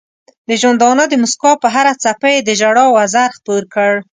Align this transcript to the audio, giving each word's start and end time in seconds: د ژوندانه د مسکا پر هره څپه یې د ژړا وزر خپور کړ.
د 0.49 0.49
ژوندانه 0.61 1.03
د 1.07 1.13
مسکا 1.21 1.51
پر 1.61 1.69
هره 1.75 1.93
څپه 2.03 2.27
یې 2.33 2.39
د 2.43 2.49
ژړا 2.59 2.85
وزر 2.95 3.29
خپور 3.37 3.63
کړ. 3.73 3.91